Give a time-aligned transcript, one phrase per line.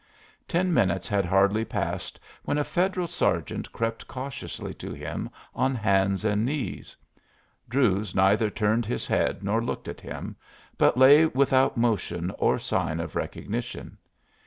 [0.47, 6.25] Ten minutes had hardly passed when a Federal sergeant crept cautiously to him on hands
[6.25, 6.95] and knees.
[7.69, 10.35] Druse neither turned his head nor looked at him,
[10.75, 13.99] but lay without motion or sign of recognition.